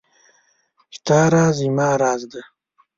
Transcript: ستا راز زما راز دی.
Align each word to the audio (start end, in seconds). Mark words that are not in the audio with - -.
ستا 0.97 1.19
راز 1.33 1.55
زما 1.61 1.89
راز 2.01 2.21
دی. 2.31 2.41